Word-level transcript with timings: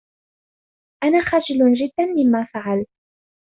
أنا 1.03 1.19
خجل 1.21 1.73
جدا 1.73 2.05
مما 2.05 2.43
فعلت. 2.53 2.87